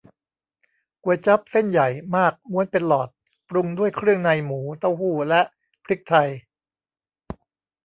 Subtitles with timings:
[1.03, 3.09] ก๋วยจั๊บ เส้นใหญ่มากม้วนเป็นหลอด
[3.49, 5.41] ปรุงด้วยเครื่องในหมู เต้าหู้ และ
[5.83, 6.29] พริกไทย